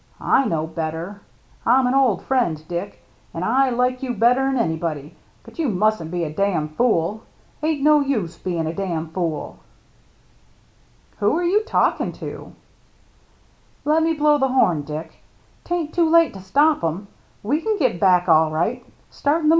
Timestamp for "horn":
14.47-14.81